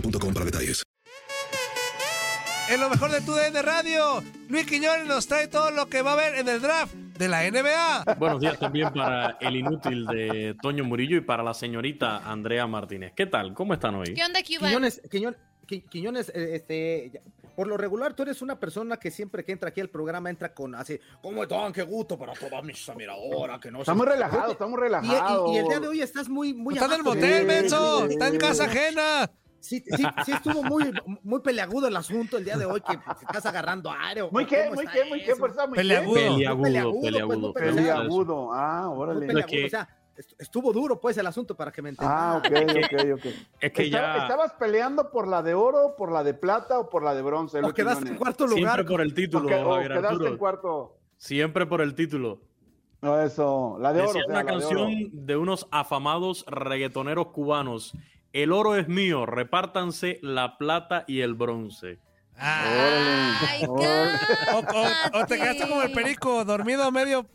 boostmobile.com 0.00 0.34
para 0.34 0.44
detalles. 0.46 0.82
En 2.68 2.80
lo 2.80 2.90
mejor 2.90 3.12
de 3.12 3.20
tu 3.20 3.32
de 3.32 3.62
radio, 3.62 4.22
Luis 4.48 4.66
Quiñones 4.66 5.06
nos 5.06 5.28
trae 5.28 5.46
todo 5.46 5.70
lo 5.70 5.86
que 5.86 6.02
va 6.02 6.10
a 6.10 6.14
haber 6.14 6.34
en 6.34 6.48
el 6.48 6.60
draft 6.60 6.92
de 6.94 7.28
la 7.28 7.44
NBA. 7.48 8.16
Buenos 8.18 8.40
días 8.40 8.58
también 8.58 8.92
para 8.92 9.38
el 9.40 9.54
inútil 9.56 10.04
de 10.06 10.56
Toño 10.60 10.82
Murillo 10.82 11.16
y 11.16 11.20
para 11.20 11.44
la 11.44 11.54
señorita 11.54 12.18
Andrea 12.28 12.66
Martínez. 12.66 13.12
¿Qué 13.14 13.26
tal? 13.26 13.54
¿Cómo 13.54 13.72
están 13.72 13.94
hoy? 13.94 14.14
¿Qué 14.14 14.24
onda, 14.24 14.40
Cuba? 14.42 14.66
Quiñones, 14.68 15.00
Quiñones, 15.08 15.38
Qui- 15.66 15.88
Quiñones, 15.88 16.28
eh, 16.34 16.56
este, 16.56 17.22
por 17.54 17.68
lo 17.68 17.76
regular 17.76 18.14
tú 18.14 18.24
eres 18.24 18.42
una 18.42 18.58
persona 18.58 18.96
que 18.96 19.12
siempre 19.12 19.44
que 19.44 19.52
entra 19.52 19.68
aquí 19.68 19.80
al 19.80 19.88
programa 19.88 20.28
entra 20.28 20.52
con 20.52 20.74
así, 20.74 20.98
¿cómo 21.22 21.44
están? 21.44 21.72
Qué 21.72 21.82
gusto 21.84 22.18
para 22.18 22.32
toda 22.32 22.62
mi 22.62 22.72
admiradora, 22.88 23.60
que 23.60 23.70
no 23.70 23.78
Está 23.80 23.92
sé". 23.92 23.96
muy 23.96 24.06
relajado, 24.06 24.42
Oye, 24.42 24.52
está 24.52 24.66
muy 24.66 24.78
y- 24.78 24.80
relajado. 24.80 25.52
Y, 25.52 25.54
y 25.54 25.58
el 25.58 25.68
día 25.68 25.78
de 25.80 25.86
hoy 25.88 26.00
estás 26.02 26.28
muy, 26.28 26.52
muy 26.52 26.74
Está 26.74 26.86
en 26.86 26.92
el 26.94 27.02
motel, 27.04 27.40
Sí, 27.42 27.46
menso. 27.46 28.06
sí, 28.08 28.12
Está 28.14 28.26
en 28.28 28.38
casa 28.38 28.64
ajena. 28.64 29.30
Sí, 29.66 29.82
sí, 29.84 30.04
sí 30.24 30.32
estuvo 30.32 30.62
muy, 30.62 30.92
muy 31.24 31.40
peleagudo 31.40 31.88
el 31.88 31.96
asunto 31.96 32.36
el 32.38 32.44
día 32.44 32.56
de 32.56 32.66
hoy, 32.66 32.80
que 32.80 32.96
te 32.96 33.24
estás 33.26 33.44
agarrando 33.46 33.90
aéreo. 33.90 34.28
Muy 34.30 34.46
qué, 34.46 34.64
¿Cómo 34.68 34.74
muy 34.76 34.86
qué, 34.86 35.04
muy 35.06 35.24
qué, 35.24 35.34
por 35.34 35.50
eso, 35.50 35.66
muy 35.66 35.76
Peleagudo. 35.76 36.14
peleagudo, 36.62 37.26
pues, 37.26 37.38
muy 37.38 37.52
pero 37.52 37.74
Peli 37.74 37.88
eso- 37.88 37.96
agudo. 37.98 38.52
Ah, 38.52 38.88
órale. 38.90 39.26
peleagudo, 39.26 39.46
que- 39.50 39.66
o 39.66 39.68
sea, 39.70 39.88
est- 40.16 40.32
estuvo 40.40 40.72
duro 40.72 41.00
pues 41.00 41.18
el 41.18 41.26
asunto 41.26 41.56
para 41.56 41.72
que 41.72 41.82
me 41.82 41.88
entiendas. 41.88 42.16
Ah, 42.16 42.36
ok, 42.38 42.46
ok, 42.46 43.14
ok. 43.18 43.26
Es 43.60 43.72
que 43.72 43.82
Estaba- 43.86 44.16
ya 44.16 44.22
¿Estabas 44.22 44.52
peleando 44.52 45.10
por 45.10 45.26
la 45.26 45.42
de 45.42 45.54
oro, 45.54 45.96
por 45.98 46.12
la 46.12 46.22
de 46.22 46.34
plata 46.34 46.78
o 46.78 46.88
por 46.88 47.02
la 47.02 47.12
de 47.14 47.22
bronce? 47.22 47.58
o 47.60 47.74
quedaste 47.74 48.08
en 48.08 48.16
cuarto 48.16 48.46
siempre 48.46 48.60
lugar. 48.62 48.86
por 48.86 49.00
el 49.00 49.10
¿O 49.10 49.14
título, 49.14 49.46
o 49.48 49.74
Javier 49.74 49.92
quedaste 49.94 50.26
en 50.28 50.36
cuarto? 50.36 50.96
Siempre 51.16 51.66
por 51.66 51.80
el 51.80 51.94
título. 51.96 52.40
No, 53.02 53.20
eso, 53.20 53.78
la 53.80 53.92
de 53.92 54.00
oro. 54.02 54.08
Decía 54.12 54.22
o 54.22 54.24
sea, 54.26 54.30
una 54.32 54.38
de 54.44 54.46
canción 54.46 54.78
oro. 54.78 54.90
de 55.12 55.36
unos 55.36 55.66
afamados 55.72 56.44
reggaetoneros 56.48 57.26
cubanos. 57.28 57.92
El 58.42 58.52
oro 58.52 58.76
es 58.76 58.86
mío, 58.86 59.24
repártanse 59.24 60.18
la 60.20 60.58
plata 60.58 61.04
y 61.08 61.20
el 61.22 61.32
bronce. 61.32 61.98
Ay, 62.38 63.64
o, 63.66 63.72
o- 63.72 65.20
o 65.20 65.26
te 65.26 65.36
quedaste 65.38 65.66
como 65.66 65.80
el 65.82 65.90
perico, 65.92 66.44
dormido 66.44 66.82
a 66.84 66.90
medio. 66.90 67.26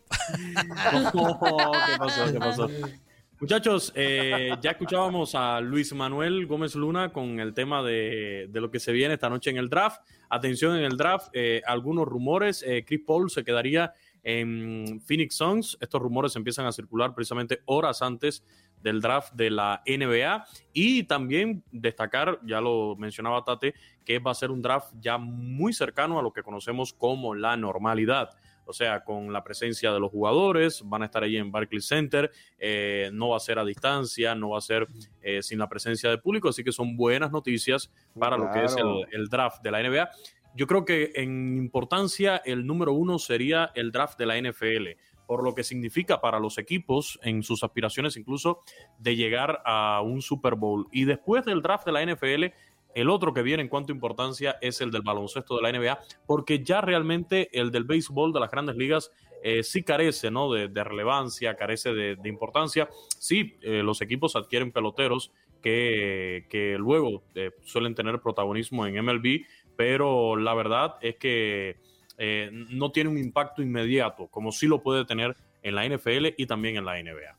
Oh, 0.93 1.71
¿Qué 1.87 1.97
pasó? 1.97 2.31
¿Qué 2.31 2.37
pasó? 2.39 2.69
Muchachos, 3.39 3.91
eh, 3.95 4.51
ya 4.61 4.69
escuchábamos 4.71 5.33
a 5.33 5.59
Luis 5.59 5.91
Manuel 5.93 6.45
Gómez 6.45 6.75
Luna 6.75 7.11
con 7.11 7.39
el 7.39 7.55
tema 7.55 7.81
de, 7.81 8.45
de 8.51 8.61
lo 8.61 8.69
que 8.69 8.79
se 8.79 8.91
viene 8.91 9.15
esta 9.15 9.27
noche 9.31 9.49
en 9.49 9.57
el 9.57 9.67
draft. 9.69 10.01
Atención 10.29 10.77
en 10.77 10.83
el 10.83 10.95
draft, 10.97 11.29
eh, 11.33 11.63
algunos 11.65 12.07
rumores. 12.07 12.63
eh, 12.67 12.85
Chris 12.85 13.01
Paul 13.03 13.31
se 13.31 13.43
quedaría 13.43 13.93
en 14.23 15.01
Phoenix 15.05 15.35
Suns. 15.35 15.77
Estos 15.81 16.01
rumores 16.01 16.35
empiezan 16.35 16.65
a 16.65 16.71
circular 16.71 17.13
precisamente 17.13 17.61
horas 17.65 18.01
antes 18.01 18.43
del 18.81 19.01
draft 19.01 19.33
de 19.33 19.49
la 19.49 19.81
NBA. 19.85 20.45
Y 20.73 21.03
también 21.03 21.63
destacar, 21.71 22.39
ya 22.43 22.61
lo 22.61 22.95
mencionaba 22.97 23.43
Tate, 23.43 23.73
que 24.05 24.19
va 24.19 24.31
a 24.31 24.35
ser 24.35 24.51
un 24.51 24.61
draft 24.61 24.93
ya 24.99 25.17
muy 25.17 25.73
cercano 25.73 26.19
a 26.19 26.23
lo 26.23 26.33
que 26.33 26.43
conocemos 26.43 26.93
como 26.93 27.35
la 27.35 27.55
normalidad. 27.57 28.29
O 28.65 28.73
sea, 28.73 29.03
con 29.03 29.33
la 29.33 29.43
presencia 29.43 29.91
de 29.91 29.99
los 29.99 30.11
jugadores, 30.11 30.81
van 30.85 31.01
a 31.01 31.05
estar 31.05 31.23
ahí 31.23 31.35
en 31.35 31.51
Barclays 31.51 31.87
Center, 31.87 32.31
eh, 32.57 33.09
no 33.11 33.29
va 33.29 33.37
a 33.37 33.39
ser 33.39 33.59
a 33.59 33.65
distancia, 33.65 34.35
no 34.35 34.51
va 34.51 34.59
a 34.59 34.61
ser 34.61 34.87
eh, 35.21 35.41
sin 35.41 35.59
la 35.59 35.67
presencia 35.67 36.09
de 36.09 36.19
público, 36.19 36.47
así 36.47 36.63
que 36.63 36.71
son 36.71 36.95
buenas 36.95 37.31
noticias 37.31 37.91
para 38.17 38.37
lo 38.37 38.49
que 38.51 38.63
es 38.63 38.75
el 39.11 39.27
draft 39.27 39.61
de 39.61 39.71
la 39.71 39.81
NBA. 39.81 40.09
Yo 40.55 40.67
creo 40.67 40.85
que 40.85 41.11
en 41.15 41.57
importancia 41.57 42.41
el 42.45 42.65
número 42.65 42.93
uno 42.93 43.19
sería 43.19 43.71
el 43.75 43.91
draft 43.91 44.17
de 44.17 44.25
la 44.25 44.37
NFL, 44.39 44.99
por 45.25 45.43
lo 45.43 45.55
que 45.55 45.63
significa 45.63 46.19
para 46.19 46.39
los 46.39 46.57
equipos 46.57 47.17
en 47.23 47.41
sus 47.41 47.63
aspiraciones 47.63 48.17
incluso 48.17 48.63
de 48.99 49.15
llegar 49.15 49.61
a 49.65 50.01
un 50.01 50.21
Super 50.21 50.55
Bowl. 50.55 50.87
Y 50.91 51.05
después 51.05 51.45
del 51.45 51.61
draft 51.61 51.85
de 51.85 51.91
la 51.93 52.05
NFL, 52.05 52.53
el 52.93 53.09
otro 53.09 53.33
que 53.33 53.41
viene 53.41 53.63
en 53.63 53.69
cuanto 53.69 53.93
importancia 53.93 54.57
es 54.59 54.81
el 54.81 54.91
del 54.91 55.03
baloncesto 55.03 55.55
de 55.55 55.61
la 55.61 55.71
NBA, 55.71 55.99
porque 56.27 56.63
ya 56.63 56.81
realmente 56.81 57.49
el 57.57 57.71
del 57.71 57.85
béisbol 57.85 58.33
de 58.33 58.41
las 58.41 58.51
grandes 58.51 58.75
ligas 58.75 59.11
eh, 59.43 59.63
sí 59.63 59.83
carece 59.83 60.29
¿no? 60.29 60.51
de, 60.51 60.83
relevancia, 60.83 61.55
carece 61.55 61.93
de, 61.93 62.15
de 62.15 62.29
importancia. 62.29 62.89
Sí, 63.17 63.57
eh, 63.61 63.81
los 63.83 64.01
equipos 64.01 64.35
adquieren 64.35 64.71
peloteros 64.71 65.31
que, 65.61 66.45
que 66.49 66.77
luego 66.77 67.23
eh, 67.35 67.51
suelen 67.63 67.95
tener 67.95 68.19
protagonismo 68.19 68.85
en 68.85 69.03
MLB, 69.03 69.45
pero 69.81 70.35
la 70.35 70.53
verdad 70.53 70.97
es 71.01 71.15
que 71.15 71.77
eh, 72.19 72.51
no 72.51 72.91
tiene 72.91 73.09
un 73.09 73.17
impacto 73.17 73.63
inmediato, 73.63 74.27
como 74.27 74.51
sí 74.51 74.67
lo 74.67 74.83
puede 74.83 75.05
tener 75.05 75.35
en 75.63 75.73
la 75.73 75.87
NFL 75.87 76.35
y 76.37 76.45
también 76.45 76.77
en 76.77 76.85
la 76.85 77.01
NBA. 77.01 77.35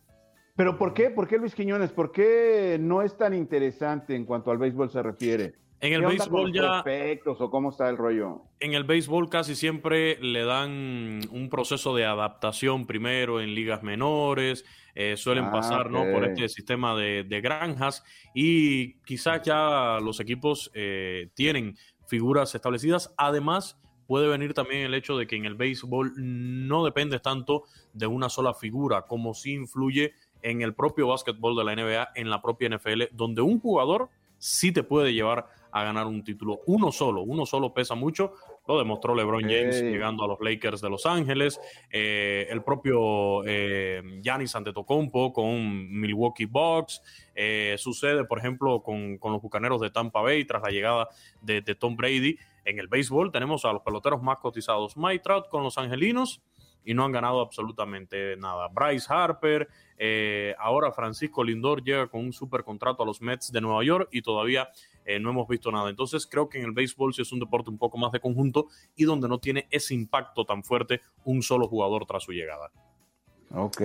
¿Pero 0.57 0.77
por 0.77 0.93
qué? 0.93 1.11
¿Por 1.11 1.29
qué 1.29 1.39
Luis 1.39 1.55
Quiñones? 1.55 1.93
¿Por 1.93 2.11
qué 2.11 2.79
no 2.81 3.01
es 3.01 3.17
tan 3.17 3.33
interesante 3.33 4.17
en 4.17 4.25
cuanto 4.25 4.51
al 4.51 4.59
béisbol 4.59 4.91
se 4.91 5.05
refiere? 5.05 5.55
En 5.81 5.93
el 5.93 6.01
¿Qué 6.01 6.07
onda 6.07 6.27
con 6.27 6.45
béisbol 6.45 6.53
ya, 6.53 6.85
o 7.27 7.51
cómo 7.51 7.71
está 7.71 7.89
el 7.89 7.97
rollo? 7.97 8.43
en 8.59 8.75
el 8.75 8.85
béisbol 8.85 9.29
casi 9.29 9.57
siempre 9.57 10.17
le 10.21 10.45
dan 10.45 11.21
un 11.33 11.49
proceso 11.51 11.97
de 11.97 12.05
adaptación 12.05 12.87
primero 12.87 13.41
en 13.41 13.57
ligas 13.57 13.83
menores, 13.83 14.65
eh, 14.95 15.17
suelen 15.17 15.47
Ah, 15.47 15.51
pasar 15.51 15.91
¿no? 15.91 16.05
por 16.13 16.25
este 16.25 16.49
sistema 16.49 16.95
de, 16.95 17.25
de 17.25 17.41
granjas 17.41 18.05
y 18.35 19.01
quizás 19.01 19.43
ya 19.43 19.99
los 20.01 20.21
equipos 20.21 20.71
eh, 20.75 21.31
tienen 21.35 21.77
figuras 22.07 22.55
establecidas. 22.55 23.15
Además, 23.17 23.79
puede 24.07 24.29
venir 24.29 24.55
también 24.55 24.83
el 24.83 24.95
hecho 24.95 25.17
de 25.17 25.27
que 25.27 25.37
en 25.37 25.45
el 25.45 25.55
béisbol 25.55 26.13
no 26.17 26.85
depende 26.85 27.19
tanto 27.21 27.65
de 27.93 28.07
una 28.07 28.29
sola 28.29 28.55
figura, 28.55 29.03
como 29.03 29.35
sí 29.35 29.53
influye 29.53 30.13
en 30.43 30.63
el 30.63 30.75
propio 30.75 31.09
básquetbol 31.09 31.57
de 31.57 31.65
la 31.65 31.75
NBA, 31.75 32.09
en 32.17 32.31
la 32.31 32.43
propia 32.43 32.69
NFL, 32.69 33.05
donde 33.13 33.43
un 33.43 33.61
jugador 33.61 34.11
sí 34.39 34.73
te 34.73 34.83
puede 34.83 35.15
llevar 35.15 35.47
a 35.71 35.85
ganar 35.85 36.07
un 36.07 36.25
título. 36.25 36.61
Uno 36.67 36.93
solo, 36.93 37.23
uno 37.23 37.47
solo 37.47 37.73
pesa 37.73 37.95
mucho. 37.95 38.35
Lo 38.67 38.79
demostró 38.79 39.15
LeBron 39.15 39.43
James 39.43 39.83
llegando 39.83 40.25
a 40.25 40.29
los 40.29 40.39
Lakers 40.41 40.81
de 40.81 40.89
Los 40.89 41.05
Ángeles. 41.07 41.61
Eh, 41.91 42.47
el 42.49 42.63
propio 42.63 43.45
eh, 43.45 44.03
Giannis 44.23 44.55
Antetokounmpo 44.55 45.33
con 45.33 46.01
Milwaukee 46.01 46.47
Bucks. 46.47 47.03
Eh, 47.35 47.75
sucede, 47.79 48.25
por 48.25 48.39
ejemplo, 48.39 48.83
con, 48.83 49.19
con 49.19 49.33
los 49.33 49.43
Bucaneros 49.43 49.81
de 49.81 49.91
Tampa 49.91 50.21
Bay 50.21 50.45
tras 50.45 50.63
la 50.63 50.71
llegada 50.71 51.09
de, 51.41 51.61
de 51.61 51.75
Tom 51.75 51.97
Brady. 51.97 52.37
En 52.65 52.79
el 52.79 52.89
béisbol 52.89 53.33
tenemos 53.33 53.65
a 53.65 53.73
los 53.73 53.83
peloteros 53.83 54.23
más 54.23 54.39
cotizados. 54.39 54.97
Mike 54.97 55.23
Trout 55.25 55.49
con 55.49 55.65
los 55.65 55.79
Angelinos 55.79 56.41
y 56.85 56.95
no 56.95 57.05
han 57.05 57.13
ganado 57.13 57.41
absolutamente 57.41 58.37
nada. 58.37 58.69
Bryce 58.69 59.07
Harper, 59.09 59.69
eh, 59.97 60.55
ahora 60.59 60.93
Francisco 60.93 61.45
Lindor 61.45 61.83
llega 61.83 62.09
con 62.09 62.21
un 62.21 62.33
super 62.33 62.65
contrato 62.65 63.03
a 63.03 63.07
los 63.07 63.21
Mets 63.21 63.53
de 63.53 63.61
Nueva 63.61 63.85
York 63.85 64.09
y 64.13 64.23
todavía 64.23 64.69
eh, 65.05 65.19
no 65.21 65.31
hemos 65.31 65.49
visto 65.49 65.71
nada. 65.71 65.91
Entonces 65.91 66.27
creo 66.27 66.49
que 66.49 66.59
en 66.59 66.65
el 66.65 66.73
béisbol 66.73 67.15
sí 67.15 67.23
es 67.23 67.33
un 67.33 67.41
deporte 67.41 67.71
un 67.71 67.79
poco 67.79 67.99
más 67.99 68.13
de 68.13 68.21
conjunto 68.21 68.69
y 68.97 69.05
donde 69.05 69.29
no 69.29 69.39
tiene 69.39 69.67
ese 69.71 69.95
impacto 69.95 70.45
tan 70.45 70.63
fuerte 70.63 71.01
un 71.25 71.43
solo 71.43 71.67
jugador 71.69 72.07
tras 72.07 72.25
su 72.25 72.33
llegada. 72.33 72.71
Ok. 73.55 73.83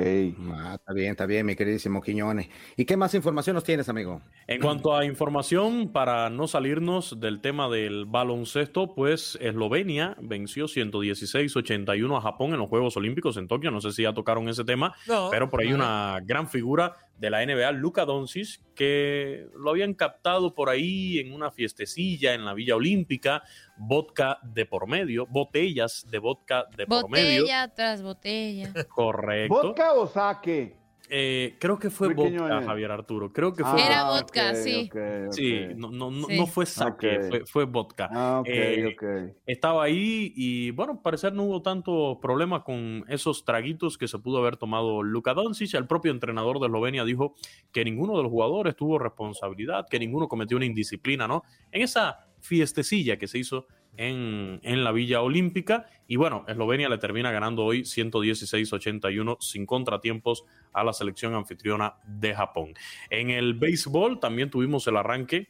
Ah, 0.53 0.75
está 0.75 0.93
bien, 0.93 1.11
está 1.11 1.25
bien, 1.25 1.45
mi 1.45 1.53
queridísimo 1.57 2.01
Quiñones. 2.01 2.47
¿Y 2.77 2.85
qué 2.85 2.95
más 2.95 3.13
información 3.15 3.53
nos 3.53 3.65
tienes, 3.65 3.89
amigo? 3.89 4.21
En 4.47 4.61
cuanto 4.61 4.95
a 4.95 5.03
información, 5.03 5.89
para 5.91 6.29
no 6.29 6.47
salirnos 6.47 7.19
del 7.19 7.41
tema 7.41 7.67
del 7.67 8.05
baloncesto, 8.05 8.95
pues 8.95 9.37
Eslovenia 9.41 10.15
venció 10.21 10.67
116-81 10.67 12.17
a 12.17 12.21
Japón 12.21 12.53
en 12.53 12.59
los 12.59 12.69
Juegos 12.69 12.95
Olímpicos 12.95 13.35
en 13.35 13.49
Tokio. 13.49 13.69
No 13.71 13.81
sé 13.81 13.91
si 13.91 14.03
ya 14.03 14.13
tocaron 14.13 14.47
ese 14.47 14.63
tema, 14.63 14.95
No, 15.05 15.27
pero 15.31 15.49
por 15.49 15.59
ahí 15.59 15.69
no. 15.69 15.75
una 15.75 16.19
gran 16.23 16.47
figura 16.47 16.95
de 17.17 17.29
la 17.29 17.45
NBA, 17.45 17.71
Luka 17.71 18.05
Doncic, 18.05 18.61
que 18.75 19.47
lo 19.55 19.71
habían 19.71 19.93
captado 19.93 20.53
por 20.53 20.69
ahí 20.69 21.19
en 21.19 21.33
una 21.33 21.51
fiestecilla 21.51 22.33
en 22.33 22.45
la 22.45 22.53
Villa 22.53 22.75
Olímpica, 22.75 23.43
vodka 23.77 24.39
de 24.43 24.65
por 24.65 24.87
medio, 24.87 25.25
botellas 25.25 26.05
de 26.09 26.19
vodka 26.19 26.65
de 26.75 26.85
por 26.85 27.09
medio. 27.09 27.41
Botella 27.41 27.73
tras 27.73 28.01
botella. 28.03 28.71
Correcto. 28.87 29.63
¿Vodka 29.63 29.93
o 29.93 30.07
saque? 30.07 30.76
Eh, 31.09 31.55
creo 31.59 31.79
que 31.79 31.89
fue 31.89 32.13
vodka. 32.13 32.61
Javier 32.63 32.91
Arturo. 32.91 33.31
Creo 33.31 33.53
que 33.53 33.63
fue 33.63 33.85
Era 33.85 34.01
Ah, 34.01 34.11
vodka, 34.11 34.49
ok, 34.49 34.55
sí. 34.55 34.89
Sí, 35.31 35.67
no, 35.75 35.89
no, 35.89 36.11
no, 36.11 36.27
Sí. 36.27 36.37
no 36.37 36.47
fue 36.47 36.65
sake, 36.65 37.29
fue, 37.29 37.45
fue 37.45 37.65
vodka. 37.65 38.09
Ah, 38.11 38.39
ok, 38.41 38.47
Eh, 38.49 38.95
ok. 38.95 39.35
Estaba 39.45 39.83
ahí 39.83 40.33
y 40.35 40.71
bueno, 40.71 41.01
parecer 41.01 41.33
no 41.33 41.43
hubo 41.43 41.61
tanto 41.61 42.19
problema 42.21 42.63
con 42.63 43.05
esos 43.07 43.45
traguitos 43.45 43.97
que 43.97 44.07
se 44.07 44.19
pudo 44.19 44.39
haber 44.39 44.57
tomado 44.57 45.01
Luka 45.01 45.33
Doncic. 45.33 45.73
El 45.75 45.87
propio 45.87 46.11
entrenador 46.11 46.59
de 46.59 46.65
Eslovenia 46.67 47.05
dijo 47.05 47.35
que 47.71 47.85
ninguno 47.85 48.17
de 48.17 48.23
los 48.23 48.31
jugadores 48.31 48.75
tuvo 48.75 48.99
responsabilidad, 48.99 49.85
que 49.89 49.99
ninguno 49.99 50.27
cometió 50.27 50.57
una 50.57 50.65
indisciplina, 50.65 51.27
¿no? 51.27 51.43
En 51.71 51.81
esa 51.83 52.27
fiestecilla 52.39 53.17
que 53.17 53.27
se 53.27 53.39
hizo 53.39 53.65
en, 53.97 54.59
en 54.63 54.83
la 54.83 54.91
Villa 54.91 55.21
Olímpica. 55.21 55.87
Y 56.07 56.15
bueno, 56.15 56.45
Eslovenia 56.47 56.87
le 56.87 56.97
termina 56.97 57.31
ganando 57.31 57.65
hoy 57.65 57.81
116-81 57.81 59.37
sin 59.41 59.65
contratiempos 59.65 60.45
a 60.71 60.83
la 60.83 60.93
selección 60.93 61.35
anfitriona 61.35 61.95
de 62.05 62.33
Japón. 62.33 62.73
En 63.09 63.29
el 63.31 63.55
béisbol 63.55 64.19
también 64.19 64.49
tuvimos 64.49 64.87
el 64.87 64.97
arranque 64.97 65.49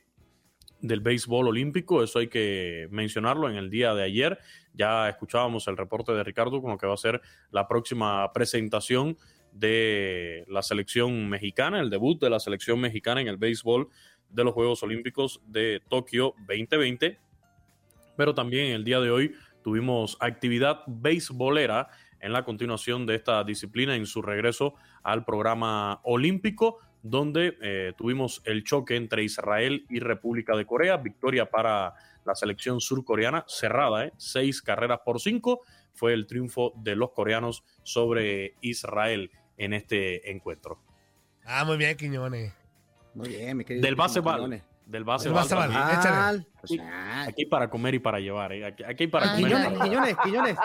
del 0.81 1.01
béisbol 1.01 1.47
olímpico, 1.47 2.03
eso 2.03 2.19
hay 2.19 2.27
que 2.27 2.87
mencionarlo 2.91 3.49
en 3.49 3.55
el 3.55 3.69
día 3.69 3.93
de 3.93 4.03
ayer. 4.03 4.39
Ya 4.73 5.09
escuchábamos 5.09 5.67
el 5.67 5.77
reporte 5.77 6.11
de 6.11 6.23
Ricardo 6.23 6.61
con 6.61 6.71
lo 6.71 6.77
que 6.77 6.87
va 6.87 6.93
a 6.93 6.97
ser 6.97 7.21
la 7.51 7.67
próxima 7.67 8.31
presentación 8.31 9.17
de 9.51 10.45
la 10.47 10.61
selección 10.61 11.29
mexicana, 11.29 11.79
el 11.79 11.89
debut 11.89 12.21
de 12.21 12.29
la 12.29 12.39
selección 12.39 12.79
mexicana 12.79 13.21
en 13.21 13.27
el 13.27 13.37
béisbol 13.37 13.89
de 14.29 14.43
los 14.43 14.53
Juegos 14.53 14.83
Olímpicos 14.83 15.41
de 15.47 15.81
Tokio 15.89 16.35
2020. 16.47 17.17
Pero 18.17 18.35
también 18.35 18.73
el 18.73 18.83
día 18.83 18.99
de 18.99 19.11
hoy 19.11 19.33
tuvimos 19.63 20.17
actividad 20.19 20.81
beisbolera 20.87 21.87
en 22.19 22.33
la 22.33 22.43
continuación 22.43 23.05
de 23.05 23.15
esta 23.15 23.43
disciplina 23.43 23.95
en 23.95 24.05
su 24.05 24.21
regreso 24.21 24.73
al 25.03 25.23
programa 25.23 26.01
olímpico, 26.03 26.79
donde 27.03 27.57
eh, 27.61 27.93
tuvimos 27.97 28.41
el 28.43 28.63
choque 28.63 28.95
entre 28.95 29.23
Israel 29.23 29.85
y 29.89 29.99
República 29.99 30.55
de 30.55 30.65
Corea, 30.65 30.97
victoria 30.97 31.49
para 31.49 31.93
la 32.25 32.35
selección 32.35 32.81
surcoreana 32.81 33.45
cerrada, 33.47 34.05
¿eh? 34.05 34.13
seis 34.17 34.61
carreras 34.61 34.99
por 35.05 35.21
cinco, 35.21 35.61
fue 35.93 36.13
el 36.13 36.27
triunfo 36.27 36.73
de 36.75 36.95
los 36.95 37.11
coreanos 37.11 37.63
sobre 37.83 38.55
Israel 38.61 39.31
en 39.57 39.73
este 39.73 40.31
encuentro. 40.31 40.79
Ah, 41.45 41.63
muy 41.65 41.77
bien, 41.77 41.95
Quiñones. 41.95 42.53
Muy 43.13 43.29
bien, 43.29 43.57
mi 43.57 43.63
querido. 43.63 43.85
Del 43.85 43.95
base 43.95 44.21
del 44.87 45.03
base 45.03 45.29
Del. 45.29 45.37
Pues, 46.59 46.79
ah, 46.81 47.25
Aquí 47.27 47.41
hay 47.43 47.45
para 47.45 47.69
comer 47.69 47.95
y 47.95 47.99
para 47.99 48.19
llevar, 48.19 48.53
¿eh? 48.53 48.65
aquí, 48.65 48.83
aquí 48.83 49.07
para 49.07 49.27
Ah, 49.31 49.35
comer. 49.35 49.45
Quiñones, 49.51 49.73
para- 49.73 49.85
Quiñones, 49.89 50.15
Quiñones. 50.23 50.57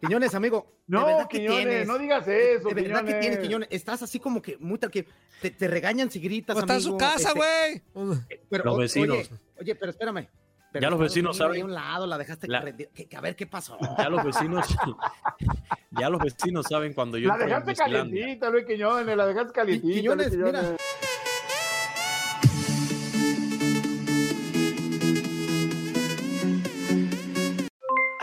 Quiñones, 0.00 0.34
amigo. 0.34 0.66
¿de 0.86 0.96
No, 0.98 1.28
que 1.28 1.38
Quiñones, 1.38 1.58
tienes? 1.66 1.86
no 1.88 1.98
digas 1.98 2.26
eso, 2.28 2.68
De 2.68 2.74
verdad 2.74 3.00
que 3.00 3.06
Quiñones. 3.06 3.20
tienes, 3.20 3.38
Quiñones. 3.40 3.68
Estás 3.70 4.02
así 4.02 4.18
como 4.20 4.40
que 4.40 4.56
muy 4.58 4.78
tranquilo. 4.78 5.08
Te, 5.40 5.50
te 5.50 5.68
regañan 5.68 6.10
si 6.10 6.20
gritas, 6.20 6.54
Pues 6.54 6.62
está 6.64 6.74
en 6.74 6.80
su 6.80 6.88
amigo, 6.90 6.98
casa, 6.98 7.32
este, 7.34 7.82
güey. 7.94 8.18
pero, 8.48 8.64
Los 8.64 8.78
vecinos. 8.78 9.16
Oye, 9.18 9.28
oye, 9.60 9.74
pero 9.74 9.90
espérame. 9.90 10.28
Pero 10.72 10.82
Ya 10.84 10.90
los 10.90 11.00
vecinos 11.00 11.36
saben. 11.36 11.60
a 11.60 11.64
un 11.66 11.74
lado, 11.74 12.06
la 12.06 12.16
dejaste 12.16 12.48
La-. 12.48 12.64
Que- 12.64 12.88
que 13.06 13.16
a 13.16 13.20
ver 13.20 13.36
qué 13.36 13.46
pasó. 13.46 13.76
Ya 13.98 14.08
los 14.08 14.24
vecinos, 14.24 14.66
ya 15.90 16.08
los 16.08 16.20
vecinos 16.22 16.66
saben 16.68 16.94
cuando 16.94 17.18
yo 17.18 17.28
La 17.28 17.36
dejaste 17.36 17.74
calientita, 17.74 18.48
Luis 18.48 18.64
Quiñones, 18.64 19.14
la 19.16 19.26
dejaste 19.26 19.52
calientita. 19.52 19.92
Quiñones, 19.94 20.32
Luis 20.32 20.46
mira. 20.46 20.76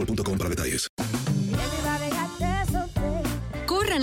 boostmobile.com 0.00 0.38
para 0.38 0.48
detalles. 0.48 1.09